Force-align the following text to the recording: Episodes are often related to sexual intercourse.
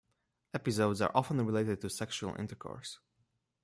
Episodes 0.55 0.99
are 0.99 1.11
often 1.13 1.45
related 1.45 1.79
to 1.81 1.87
sexual 1.87 2.33
intercourse. 2.39 2.97